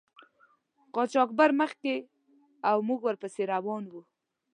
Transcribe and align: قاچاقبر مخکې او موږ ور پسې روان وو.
قاچاقبر 0.95 1.49
مخکې 1.61 1.95
او 2.69 2.77
موږ 2.87 2.99
ور 3.03 3.15
پسې 3.21 3.41
روان 3.53 3.83
وو. 3.91 4.01